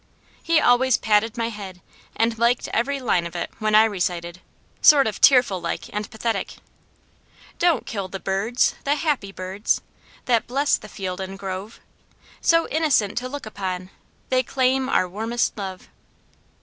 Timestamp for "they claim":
14.29-14.89